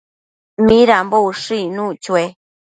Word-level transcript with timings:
¿Midambo 0.67 1.17
ushëc 1.29 1.59
icnuc 1.63 1.91
chue? 2.03 2.23